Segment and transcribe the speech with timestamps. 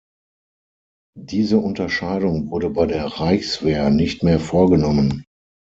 [1.19, 5.23] Diese Unterscheidung wurde bei der Reichswehr nicht mehr vorgenommen.